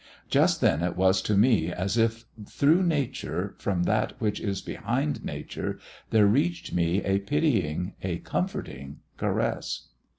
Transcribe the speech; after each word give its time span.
Just 0.31 0.61
then 0.61 0.81
it 0.81 0.97
was 0.97 1.21
to 1.21 1.35
me 1.37 1.71
as 1.71 1.95
if 1.95 2.25
through 2.49 2.81
Nature, 2.81 3.53
from 3.59 3.83
that 3.83 4.13
which 4.19 4.39
is 4.39 4.59
behind 4.59 5.23
Nature, 5.23 5.77
there 6.09 6.25
reached 6.25 6.73
me 6.73 7.03
a 7.05 7.19
pitying, 7.19 7.93
a 8.01 8.17
comforting 8.17 9.01
caress. 9.15 9.89